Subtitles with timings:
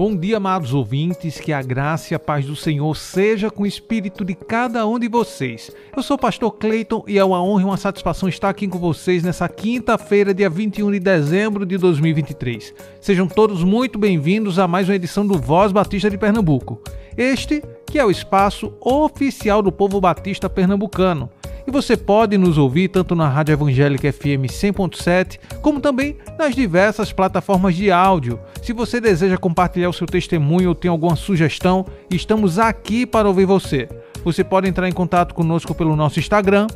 [0.00, 3.66] Bom dia, amados ouvintes, que a graça e a paz do Senhor seja com o
[3.66, 5.70] espírito de cada um de vocês.
[5.94, 8.78] Eu sou o pastor Cleiton e é uma honra e uma satisfação estar aqui com
[8.78, 12.72] vocês nessa quinta-feira, dia 21 de dezembro de 2023.
[12.98, 16.80] Sejam todos muito bem-vindos a mais uma edição do Voz Batista de Pernambuco.
[17.14, 21.28] Este que é o espaço oficial do povo batista pernambucano
[21.70, 27.12] e você pode nos ouvir tanto na Rádio Evangélica FM 100.7, como também nas diversas
[27.12, 28.40] plataformas de áudio.
[28.60, 33.44] Se você deseja compartilhar o seu testemunho ou tem alguma sugestão, estamos aqui para ouvir
[33.44, 33.88] você.
[34.24, 36.66] Você pode entrar em contato conosco pelo nosso Instagram,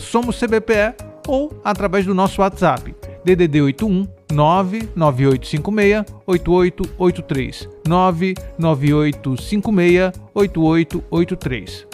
[0.00, 0.94] SomosCBPE,
[1.26, 11.88] ou através do nosso WhatsApp, DDD 81 99856 8883 99856 8883.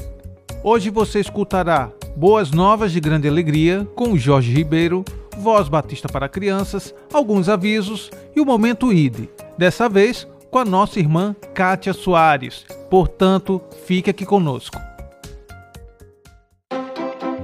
[0.62, 5.05] Hoje você escutará Boas Novas de Grande Alegria com Jorge Ribeiro,
[5.39, 9.29] Voz Batista para Crianças, alguns avisos e o Momento ID.
[9.57, 12.67] Dessa vez com a nossa irmã Kátia Soares.
[12.91, 14.77] Portanto, fique aqui conosco.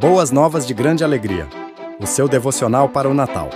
[0.01, 1.47] Boas Novas de Grande Alegria.
[2.01, 3.51] O seu devocional para o Natal.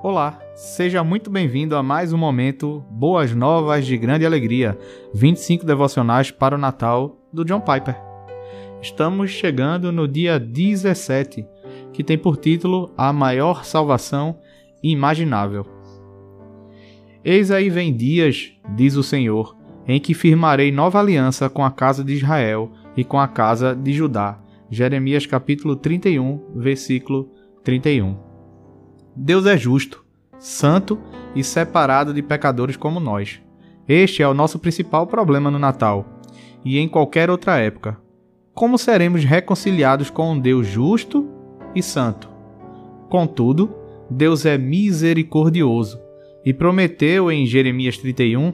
[0.00, 4.78] Olá, seja muito bem-vindo a mais um momento Boas Novas de Grande Alegria,
[5.12, 8.11] 25 devocionais para o Natal do John Piper.
[8.82, 11.46] Estamos chegando no dia 17,
[11.92, 14.40] que tem por título A Maior Salvação
[14.82, 15.64] Imaginável.
[17.24, 22.02] Eis aí vem dias, diz o Senhor, em que firmarei nova aliança com a casa
[22.02, 24.40] de Israel e com a casa de Judá.
[24.68, 27.30] Jeremias capítulo 31, versículo
[27.62, 28.18] 31.
[29.14, 30.04] Deus é justo,
[30.40, 30.98] santo
[31.36, 33.40] e separado de pecadores como nós.
[33.86, 36.04] Este é o nosso principal problema no Natal
[36.64, 38.01] e em qualquer outra época
[38.54, 41.28] como seremos reconciliados com um Deus justo
[41.74, 42.28] e santo?
[43.08, 43.74] Contudo,
[44.10, 45.98] Deus é misericordioso
[46.44, 48.52] e prometeu em Jeremias 31,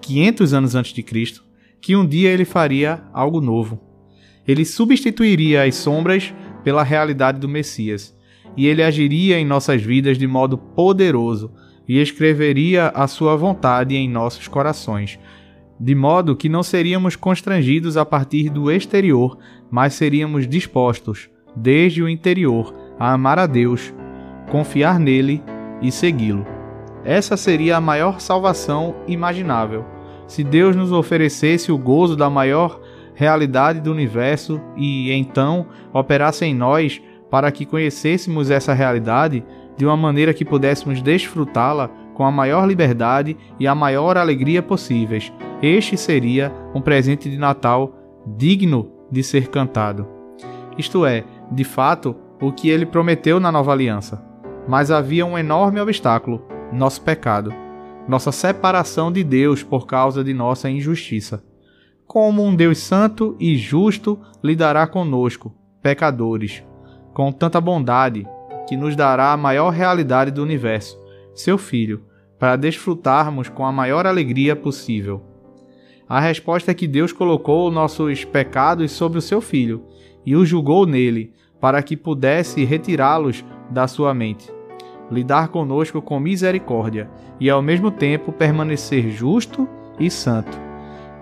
[0.00, 1.44] 500 anos antes de Cristo,
[1.80, 3.80] que um dia ele faria algo novo.
[4.46, 6.32] Ele substituiria as sombras
[6.64, 8.16] pela realidade do Messias,
[8.56, 11.52] e ele agiria em nossas vidas de modo poderoso
[11.86, 15.18] e escreveria a sua vontade em nossos corações,
[15.78, 19.38] de modo que não seríamos constrangidos a partir do exterior,
[19.70, 23.92] mas seríamos dispostos, desde o interior, a amar a Deus,
[24.50, 25.42] confiar nele
[25.82, 26.46] e segui-lo.
[27.04, 29.84] Essa seria a maior salvação imaginável.
[30.26, 32.80] Se Deus nos oferecesse o gozo da maior
[33.14, 37.00] realidade do universo e então operasse em nós
[37.30, 39.44] para que conhecêssemos essa realidade
[39.76, 45.32] de uma maneira que pudéssemos desfrutá-la com a maior liberdade e a maior alegria possíveis,
[45.66, 47.94] este seria um presente de Natal
[48.26, 50.06] digno de ser cantado.
[50.78, 54.24] Isto é, de fato, o que ele prometeu na nova aliança.
[54.68, 57.52] Mas havia um enorme obstáculo: nosso pecado,
[58.08, 61.42] nossa separação de Deus por causa de nossa injustiça.
[62.06, 65.52] Como um Deus santo e justo lidará conosco,
[65.82, 66.62] pecadores,
[67.12, 68.26] com tanta bondade,
[68.68, 71.00] que nos dará a maior realidade do universo,
[71.34, 72.04] seu Filho,
[72.38, 75.22] para desfrutarmos com a maior alegria possível.
[76.08, 79.82] A resposta é que Deus colocou nossos pecados sobre o seu filho
[80.24, 84.48] e o julgou nele, para que pudesse retirá-los da sua mente,
[85.10, 89.68] lidar conosco com misericórdia e ao mesmo tempo permanecer justo
[89.98, 90.56] e santo.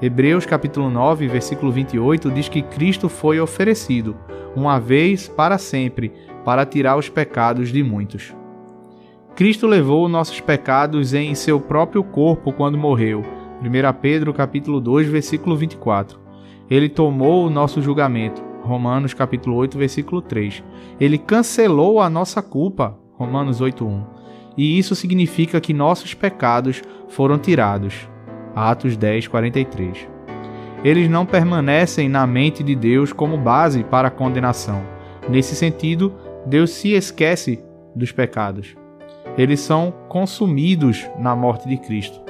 [0.02, 4.14] Hebreus capítulo 9, versículo 28 diz que Cristo foi oferecido
[4.54, 6.12] uma vez para sempre
[6.44, 8.34] para tirar os pecados de muitos.
[9.34, 13.24] Cristo levou nossos pecados em seu próprio corpo quando morreu
[13.62, 16.18] 1 Pedro capítulo 2, versículo 24.
[16.70, 18.42] Ele tomou o nosso julgamento.
[18.62, 20.64] Romanos capítulo 8, versículo 3.
[20.98, 22.98] Ele cancelou a nossa culpa.
[23.14, 24.02] Romanos 8:1.
[24.56, 28.08] E isso significa que nossos pecados foram tirados.
[28.54, 30.08] Atos 10, 43.
[30.84, 34.82] Eles não permanecem na mente de Deus como base para a condenação.
[35.28, 36.14] Nesse sentido,
[36.46, 37.62] Deus se esquece
[37.96, 38.76] dos pecados.
[39.36, 42.23] Eles são consumidos na morte de Cristo.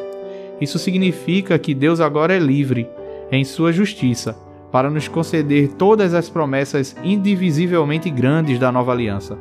[0.60, 2.88] Isso significa que Deus agora é livre,
[3.30, 4.36] em sua justiça,
[4.70, 9.38] para nos conceder todas as promessas indivisivelmente grandes da nova aliança.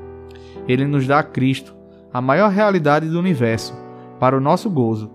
[0.68, 1.76] Ele nos dá Cristo,
[2.14, 3.76] a maior realidade do universo,
[4.20, 5.12] para o nosso gozo.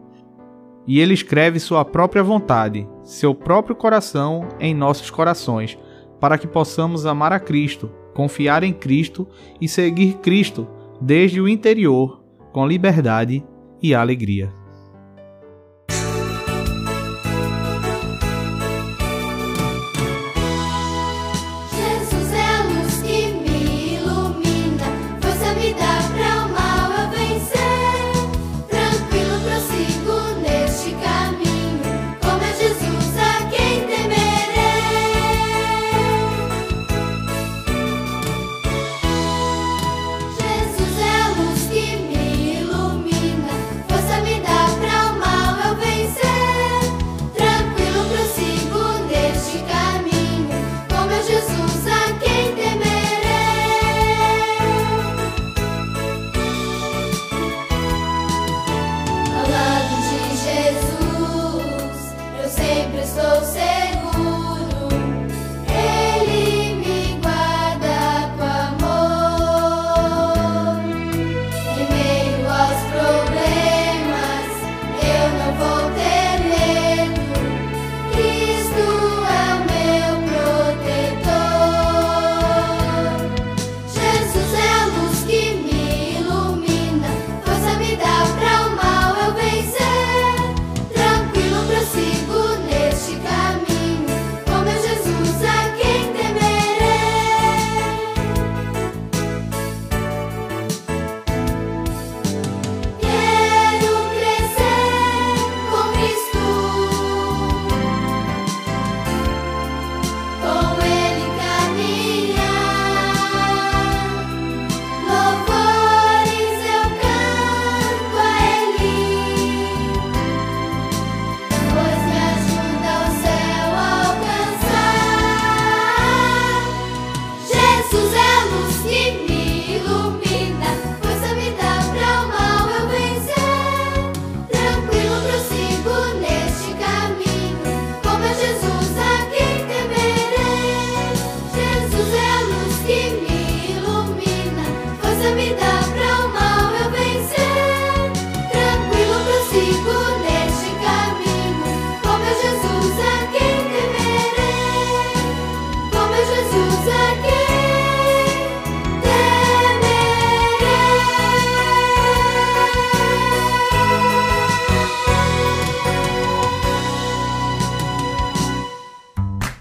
[0.87, 5.79] E ele escreve sua própria vontade, seu próprio coração em nossos corações,
[6.19, 9.29] para que possamos amar a Cristo, confiar em Cristo
[9.61, 10.67] e seguir Cristo
[11.00, 13.45] desde o interior, com liberdade
[13.81, 14.57] e alegria.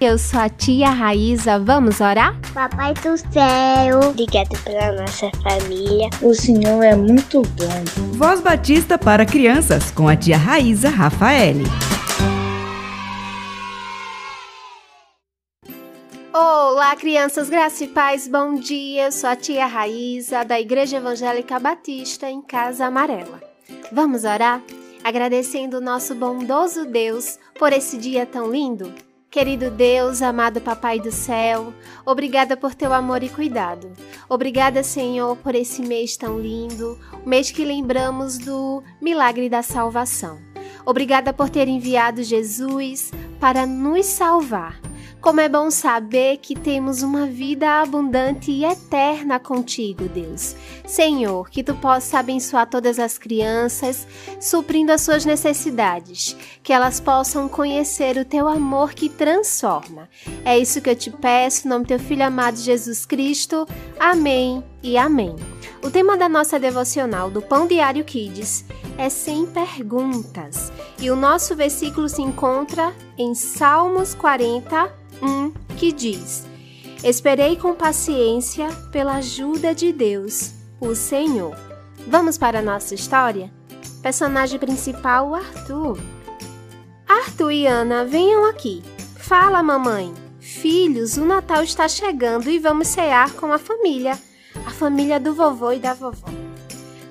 [0.07, 1.59] Eu sou a tia Raíza.
[1.59, 2.33] Vamos orar?
[2.53, 6.09] Papai do céu, obrigado pela nossa família.
[6.21, 8.13] O Senhor é muito bom.
[8.13, 11.57] Voz Batista para crianças com a tia Raíza Rafael.
[16.33, 19.07] Olá, crianças, graça e paz, bom dia.
[19.07, 23.41] Eu sou a tia Raíza, da Igreja Evangélica Batista, em Casa Amarela.
[23.91, 24.61] Vamos orar?
[25.03, 29.06] Agradecendo o nosso bondoso Deus por esse dia tão lindo?
[29.37, 31.71] Querido Deus, amado Papai do céu,
[32.03, 33.93] obrigada por teu amor e cuidado.
[34.27, 40.39] Obrigada, Senhor, por esse mês tão lindo, o mês que lembramos do milagre da salvação.
[40.83, 44.81] Obrigada por ter enviado Jesus para nos salvar.
[45.27, 50.55] Como é bom saber que temos uma vida abundante e eterna contigo, Deus.
[50.85, 54.07] Senhor, que tu possa abençoar todas as crianças,
[54.39, 60.07] suprindo as suas necessidades, que elas possam conhecer o teu amor que transforma.
[60.45, 63.67] É isso que eu te peço, em nome do teu filho amado Jesus Cristo.
[63.99, 65.35] Amém e amém.
[65.83, 68.63] O tema da nossa devocional do Pão Diário Kids
[68.97, 70.71] é sem perguntas.
[70.99, 76.45] E o nosso versículo se encontra em Salmos 40, 1, que diz:
[77.03, 81.55] Esperei com paciência pela ajuda de Deus, o Senhor.
[82.07, 83.51] Vamos para a nossa história?
[84.01, 85.99] Personagem principal, Arthur.
[87.07, 88.83] Arthur e Ana, venham aqui.
[89.17, 90.13] Fala, mamãe.
[90.39, 94.17] Filhos, o Natal está chegando e vamos cear com a família,
[94.65, 96.29] a família do vovô e da vovó.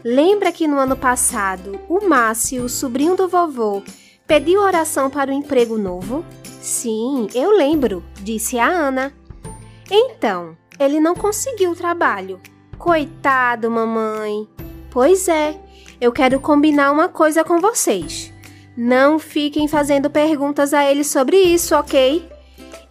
[0.03, 3.83] Lembra que no ano passado o Márcio, o sobrinho do vovô,
[4.27, 6.25] pediu oração para o emprego novo?
[6.67, 9.13] Sim, eu lembro, disse a Ana.
[9.89, 12.41] Então, ele não conseguiu o trabalho.
[12.77, 14.49] Coitado, mamãe.
[14.91, 15.57] Pois é,
[16.01, 18.33] eu quero combinar uma coisa com vocês.
[18.77, 22.29] Não fiquem fazendo perguntas a ele sobre isso, ok?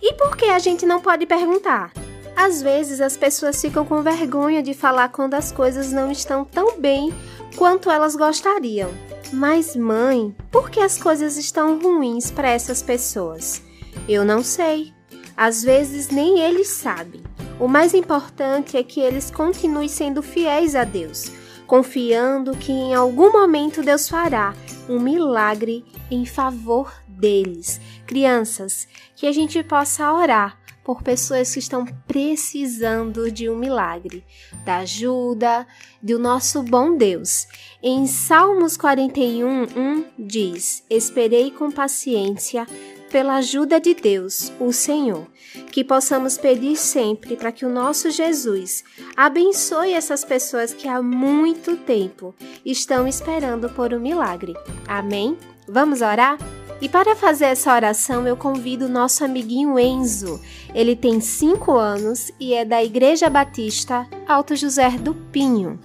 [0.01, 1.91] E por que a gente não pode perguntar?
[2.33, 6.79] Às vezes as pessoas ficam com vergonha de falar quando as coisas não estão tão
[6.79, 7.13] bem
[7.55, 8.91] quanto elas gostariam.
[9.31, 13.61] Mas, mãe, por que as coisas estão ruins para essas pessoas?
[14.07, 14.93] Eu não sei.
[15.35, 17.21] Às vezes nem eles sabem.
[17.59, 21.31] O mais importante é que eles continuem sendo fiéis a Deus,
[21.65, 24.53] confiando que em algum momento Deus fará
[24.87, 27.79] um milagre em favor deles.
[28.05, 34.23] Crianças, que a gente possa orar por pessoas que estão precisando de um milagre,
[34.63, 35.67] da ajuda
[36.01, 37.47] do nosso bom Deus.
[37.81, 42.67] Em Salmos 41, 1 diz: Esperei com paciência
[43.11, 45.25] pela ajuda de Deus, o Senhor,
[45.71, 48.83] que possamos pedir sempre para que o nosso Jesus
[49.15, 54.53] abençoe essas pessoas que há muito tempo estão esperando por um milagre.
[54.87, 55.37] Amém?
[55.67, 56.37] Vamos orar?
[56.81, 60.41] E para fazer essa oração, eu convido o nosso amiguinho Enzo.
[60.73, 65.79] Ele tem 5 anos e é da Igreja Batista Alto José do Pinho.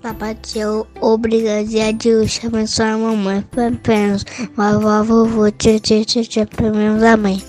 [0.00, 6.46] Papai tio, obrigado a Deus abençoe a mamãe, pempenos, vovó, vovô, tio, tio, tio, tio,
[6.46, 7.42] primos, amém.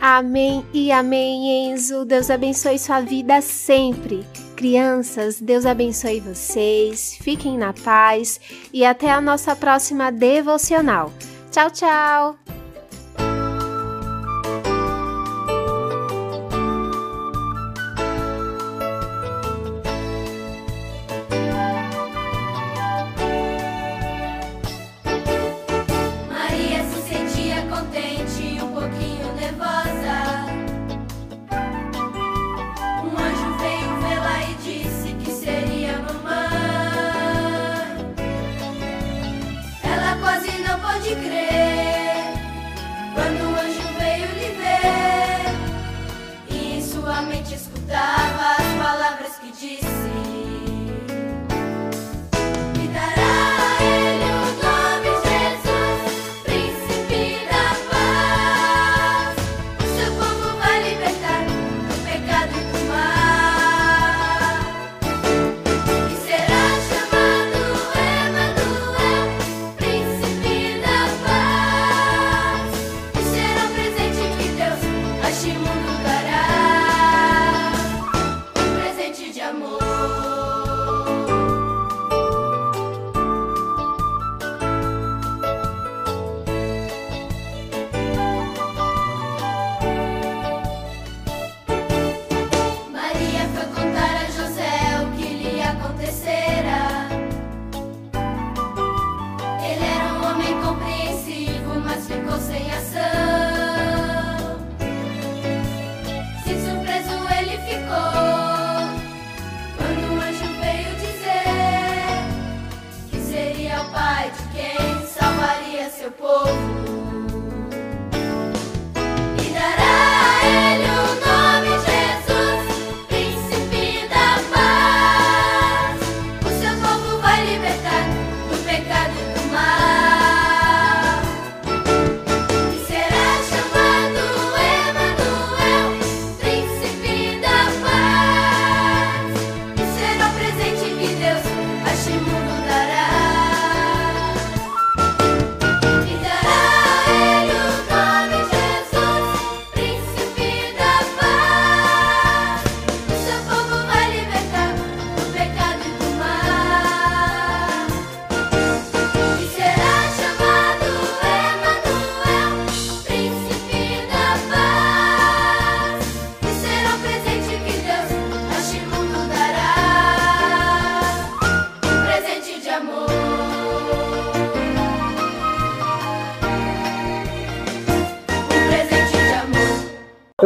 [0.00, 2.04] Amém e amém, Enzo.
[2.04, 4.24] Deus abençoe sua vida sempre.
[4.54, 8.40] Crianças, Deus abençoe vocês, fiquem na paz
[8.72, 11.12] e até a nossa próxima devocional.
[11.50, 12.57] Tchau, tchau!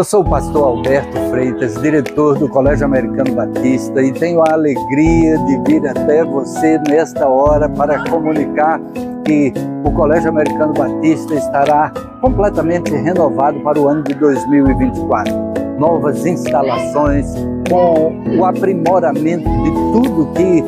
[0.02, 5.38] Eu sou o pastor Alberto Freitas, diretor do Colégio Americano Batista, e tenho a alegria
[5.38, 8.80] de vir até você nesta hora para comunicar
[9.24, 9.52] que
[9.84, 15.32] o Colégio Americano Batista estará completamente renovado para o ano de 2024.
[15.78, 17.32] Novas instalações,
[17.70, 20.64] com o aprimoramento de tudo que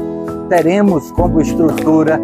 [0.49, 2.21] teremos como estrutura,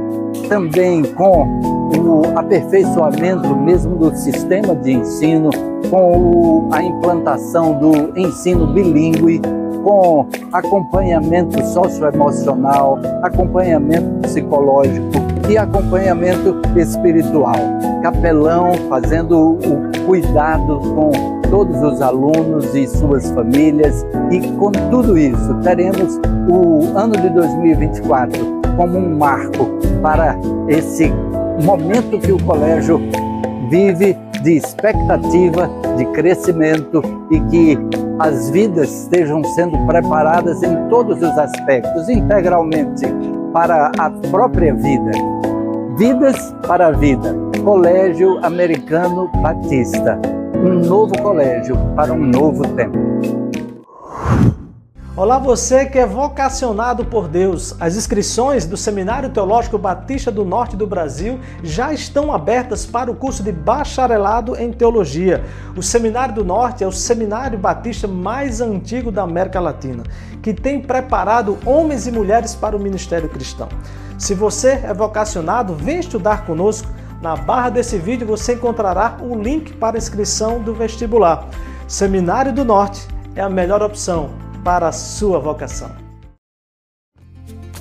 [0.49, 1.80] também com
[2.11, 5.51] o aperfeiçoamento mesmo do sistema de ensino,
[5.89, 9.41] com a implantação do ensino bilíngue,
[9.85, 15.09] com acompanhamento socioemocional, acompanhamento psicológico
[15.49, 17.55] e acompanhamento espiritual.
[18.03, 25.55] Capelão fazendo o cuidado com todos os alunos e suas famílias e com tudo isso
[25.63, 29.67] teremos o ano de 2024 como um marco
[30.01, 30.37] para
[30.69, 31.13] esse
[31.63, 33.01] momento que o colégio
[33.71, 37.79] vive de expectativa, de crescimento e que
[38.19, 43.07] as vidas estejam sendo preparadas em todos os aspectos, integralmente,
[43.53, 45.11] para a própria vida.
[45.97, 50.19] Vidas para a Vida, Colégio Americano Batista.
[50.55, 53.40] Um novo colégio para um novo tempo.
[55.21, 57.77] Olá, você que é vocacionado por Deus.
[57.79, 63.15] As inscrições do Seminário Teológico Batista do Norte do Brasil já estão abertas para o
[63.15, 65.45] curso de bacharelado em teologia.
[65.77, 70.05] O Seminário do Norte é o seminário batista mais antigo da América Latina,
[70.43, 73.69] que tem preparado homens e mulheres para o ministério cristão.
[74.17, 76.89] Se você é vocacionado, vem estudar conosco.
[77.21, 81.47] Na barra desse vídeo você encontrará o link para inscrição do vestibular.
[81.87, 85.91] Seminário do Norte é a melhor opção para a sua vocação.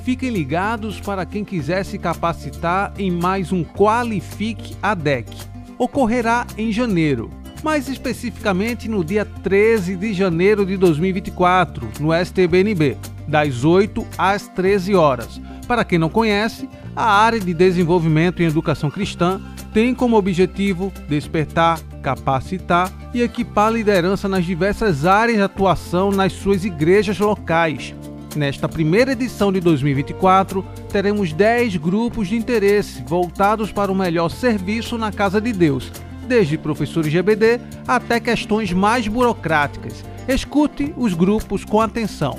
[0.04, 5.30] Fiquem ligados para quem quiser se capacitar em mais um Qualifique ADEC.
[5.78, 7.30] Ocorrerá em janeiro,
[7.64, 14.96] mais especificamente no dia 13 de janeiro de 2024, no STBNB, das 8 às 13
[14.96, 15.40] horas.
[15.68, 19.40] Para quem não conhece, a área de desenvolvimento em educação cristã
[19.74, 26.34] tem como objetivo despertar, capacitar e equipar a liderança nas diversas áreas de atuação nas
[26.34, 27.94] suas igrejas locais.
[28.36, 34.98] Nesta primeira edição de 2024, teremos 10 grupos de interesse voltados para o melhor serviço
[34.98, 35.92] na Casa de Deus,
[36.28, 40.06] desde professores de EBD até questões mais burocráticas.
[40.28, 42.38] Escute os grupos com atenção.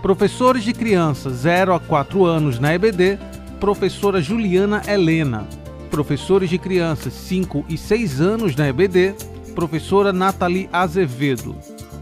[0.00, 3.18] Professores de crianças 0 a 4 anos na EBD,
[3.58, 5.48] professora Juliana Helena.
[5.90, 9.14] Professores de crianças 5 e 6 anos na EBD,
[9.54, 11.56] professora Nathalie Azevedo.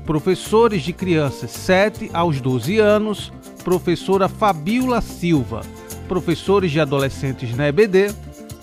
[0.04, 3.32] Professores de crianças 7 aos 12 anos,
[3.64, 5.62] professora Fabiola Silva.
[6.08, 8.12] Professores de adolescentes na EBD,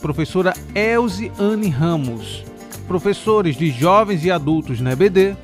[0.01, 2.43] professora Elze Anne Ramos.
[2.87, 5.35] Professores de jovens e adultos na EBD,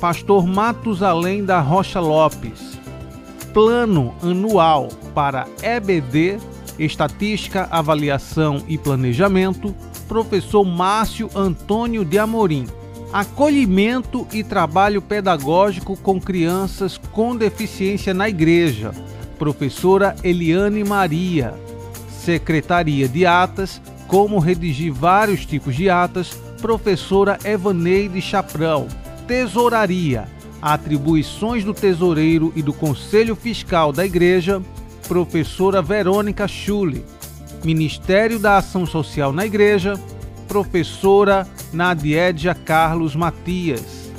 [0.00, 2.78] pastor Matusalém da Rocha Lopes.
[3.52, 6.38] Plano anual para EBD,
[6.78, 9.74] Estatística, Avaliação e Planejamento,
[10.06, 12.66] professor Márcio Antônio de Amorim.
[13.12, 18.92] Acolhimento e trabalho pedagógico com crianças com deficiência na igreja,
[19.38, 21.54] professora Eliane Maria.
[22.10, 28.88] Secretaria de Atas, como redigir vários tipos de atas, professora Evaneide Chaprão.
[29.26, 30.26] Tesouraria,
[30.60, 34.62] atribuições do tesoureiro e do Conselho Fiscal da Igreja,
[35.06, 37.04] professora Verônica Schulli.
[37.64, 39.98] Ministério da Ação Social na Igreja,
[40.46, 44.10] professora Nadiedia Carlos Matias.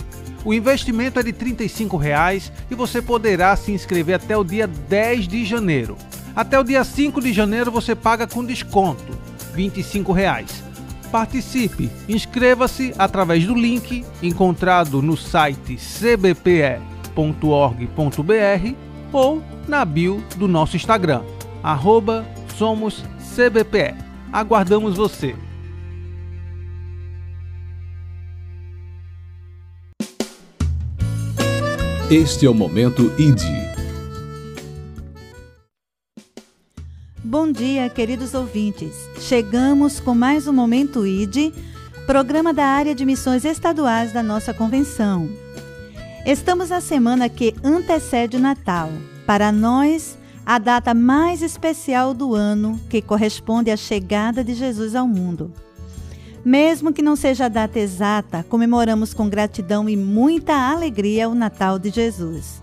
[0.43, 5.28] O investimento é de 35 reais e você poderá se inscrever até o dia 10
[5.28, 5.97] de janeiro.
[6.36, 9.17] Até o dia 5 de janeiro você paga com desconto,
[9.54, 10.63] 25 reais.
[11.12, 16.78] Participe, inscreva-se através do link encontrado no site cbpe.org.br
[19.11, 21.21] ou na bio do nosso Instagram,
[21.63, 22.25] arroba
[22.57, 23.95] somoscbpe.
[24.31, 25.35] Aguardamos você!
[32.09, 33.41] Este é o Momento ID.
[37.21, 38.95] Bom dia, queridos ouvintes.
[39.19, 41.53] Chegamos com mais um Momento ID,
[42.05, 45.29] programa da área de missões estaduais da nossa convenção.
[46.27, 48.89] Estamos na semana que antecede o Natal.
[49.25, 55.07] Para nós, a data mais especial do ano que corresponde à chegada de Jesus ao
[55.07, 55.53] mundo.
[56.43, 61.79] Mesmo que não seja a data exata, comemoramos com gratidão e muita alegria o Natal
[61.79, 62.61] de Jesus.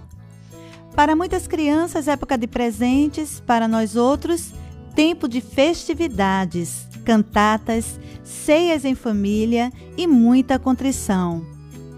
[0.95, 4.53] Para muitas crianças, época de presentes, para nós outros,
[4.95, 11.54] tempo de festividades, cantatas, ceias em família e muita contrição.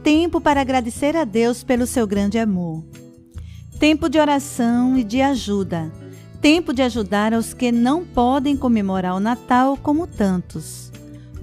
[0.07, 2.85] Tempo para agradecer a Deus pelo seu grande amor.
[3.77, 5.90] Tempo de oração e de ajuda.
[6.40, 10.92] Tempo de ajudar aos que não podem comemorar o Natal como tantos.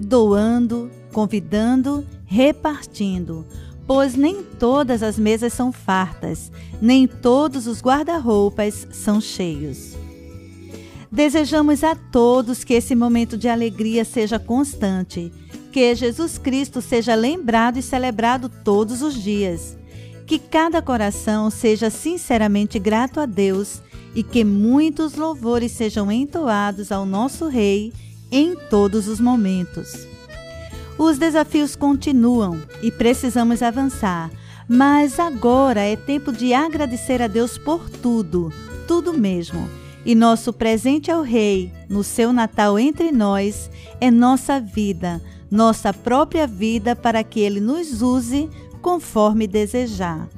[0.00, 3.46] Doando, convidando, repartindo,
[3.86, 6.50] pois nem todas as mesas são fartas,
[6.80, 9.94] nem todos os guarda-roupas são cheios.
[11.12, 15.30] Desejamos a todos que esse momento de alegria seja constante,
[15.74, 19.76] que Jesus Cristo seja lembrado e celebrado todos os dias,
[20.24, 23.82] que cada coração seja sinceramente grato a Deus
[24.14, 27.92] e que muitos louvores sejam entoados ao nosso Rei
[28.30, 30.06] em todos os momentos.
[30.96, 34.30] Os desafios continuam e precisamos avançar,
[34.68, 38.52] mas agora é tempo de agradecer a Deus por tudo,
[38.86, 39.68] tudo mesmo.
[40.06, 43.68] E nosso presente ao Rei, no seu Natal entre nós,
[44.00, 48.48] é nossa vida, nossa própria vida, para que Ele nos use
[48.80, 50.28] conforme desejar.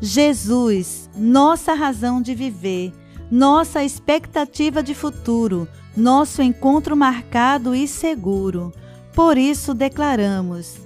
[0.00, 2.92] Jesus, nossa razão de viver,
[3.30, 8.72] nossa expectativa de futuro, nosso encontro marcado e seguro.
[9.14, 10.76] Por isso declaramos: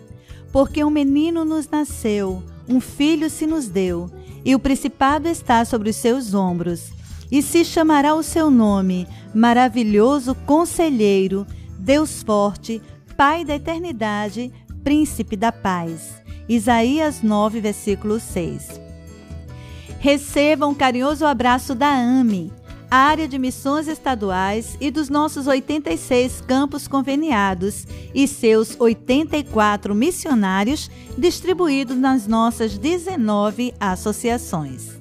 [0.52, 4.10] porque um menino nos nasceu, um filho se nos deu,
[4.44, 6.90] e o principado está sobre os seus ombros,
[7.30, 11.46] e se chamará o seu nome, maravilhoso conselheiro,
[11.78, 12.80] Deus forte,
[13.20, 14.50] Pai da eternidade,
[14.82, 16.22] príncipe da paz.
[16.48, 18.80] Isaías 9, versículo 6.
[19.98, 22.50] Recebam um carinhoso abraço da AME,
[22.90, 31.98] área de missões estaduais e dos nossos 86 campos conveniados e seus 84 missionários distribuídos
[31.98, 34.98] nas nossas 19 associações.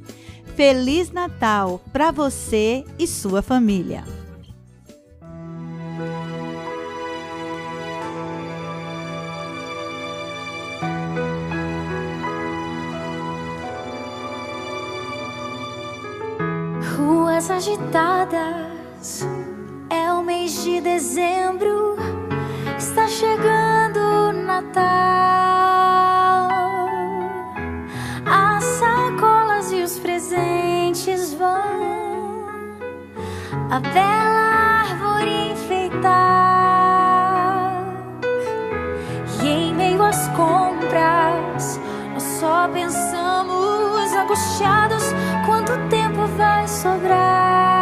[0.58, 4.19] Feliz Natal para você e sua família.
[19.90, 21.96] É o mês de dezembro,
[22.78, 24.84] está chegando o Natal.
[28.28, 32.46] As sacolas e os presentes vão,
[33.72, 36.54] a bela árvore enfeitar.
[39.42, 41.80] E em meio às compras,
[42.14, 45.06] nós só pensamos angustiados
[45.48, 47.79] quanto tempo vai sobrar.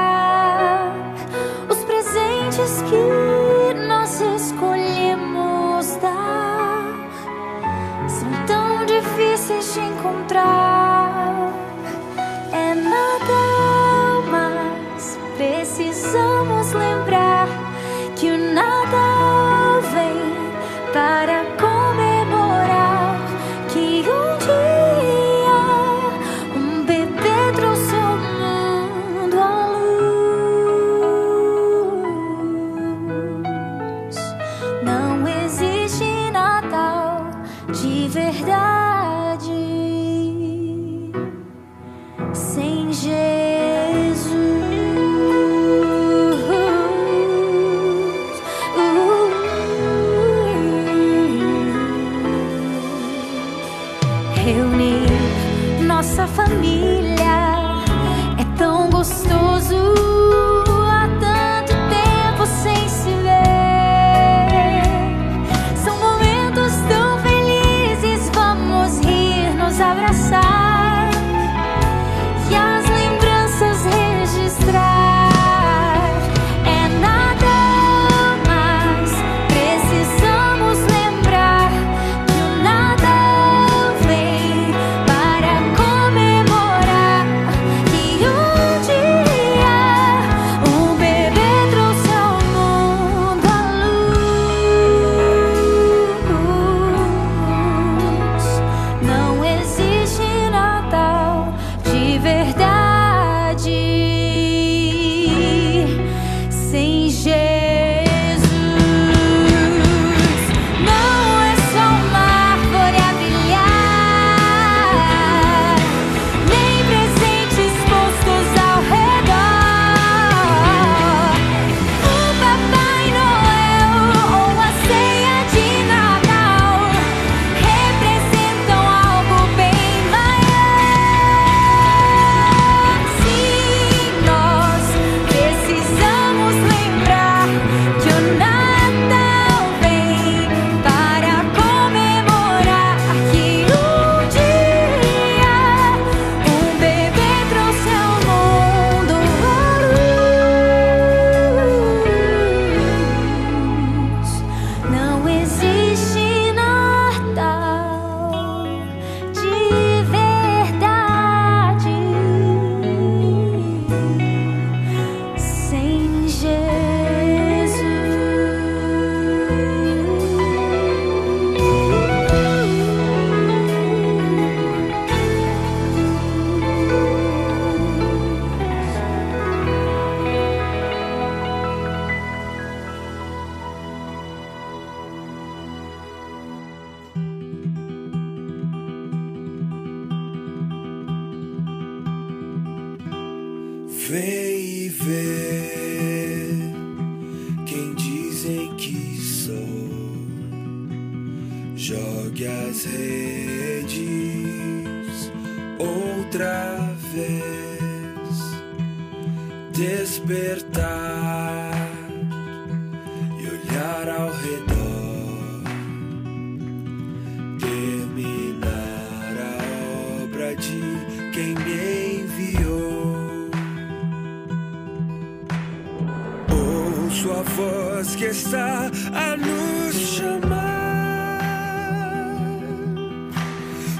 [227.17, 231.39] Ouço a voz que está a nos chamar.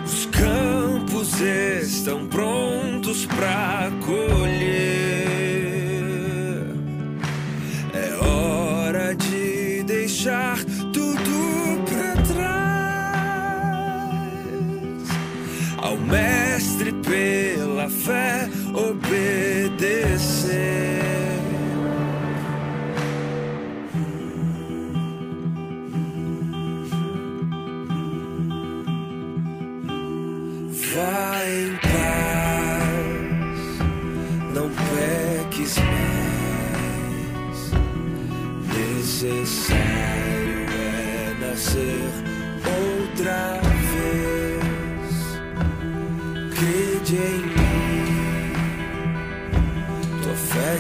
[0.06, 4.38] Os campos estão prontos para colher.
[7.96, 12.78] É hora de deixar tudo para trás.
[15.78, 19.88] Ao Mestre pela fé obedecer.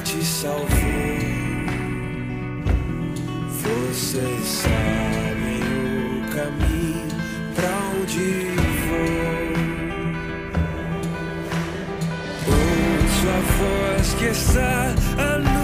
[0.03, 0.67] Te salvou.
[3.61, 7.07] Vocês sabem o caminho
[7.55, 8.51] pra onde
[8.87, 9.47] vou.
[12.47, 15.56] Ouço a voz que está a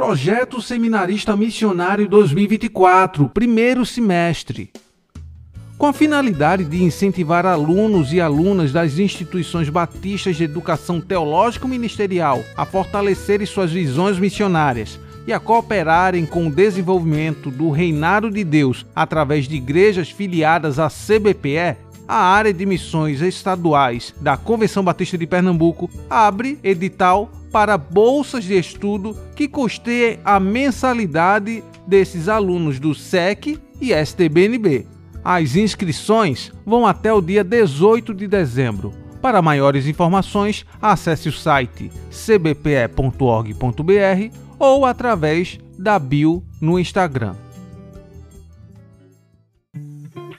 [0.00, 4.70] Projeto Seminarista Missionário 2024, primeiro semestre.
[5.76, 12.64] Com a finalidade de incentivar alunos e alunas das instituições batistas de educação teológico-ministerial a
[12.64, 19.46] fortalecerem suas visões missionárias e a cooperarem com o desenvolvimento do reinado de Deus através
[19.46, 21.76] de igrejas filiadas à CBPE,
[22.08, 28.58] a área de missões estaduais da Convenção Batista de Pernambuco abre edital para bolsas de
[28.58, 34.86] estudo que custeiem a mensalidade desses alunos do SEC e STBNB.
[35.24, 38.92] As inscrições vão até o dia 18 de dezembro.
[39.20, 43.54] Para maiores informações, acesse o site cbpe.org.br
[44.58, 47.34] ou através da bio no Instagram.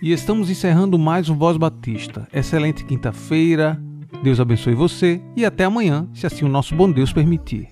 [0.02, 2.28] E estamos encerrando mais um Voz Batista.
[2.34, 3.80] Excelente quinta-feira.
[4.21, 7.69] Deus abençoe você e até amanhã, se assim o nosso bom Deus permitir.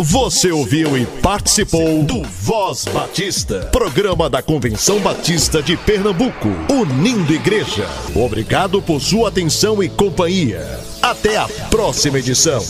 [0.00, 7.86] Você ouviu e participou do Voz Batista, programa da Convenção Batista de Pernambuco, unindo igreja.
[8.14, 10.64] Obrigado por sua atenção e companhia.
[11.02, 12.62] Até a próxima edição.